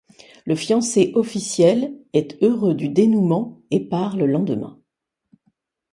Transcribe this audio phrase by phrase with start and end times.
[0.47, 4.79] Le fiancé officiel est heureux du dénouement et part le lendemain.